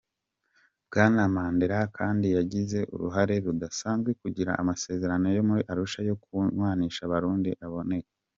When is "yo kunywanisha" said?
6.09-7.01